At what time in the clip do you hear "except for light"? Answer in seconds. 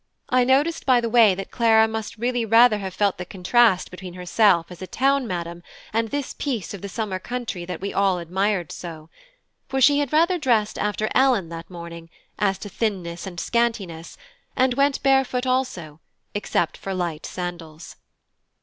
16.33-17.27